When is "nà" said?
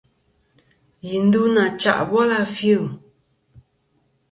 1.55-1.63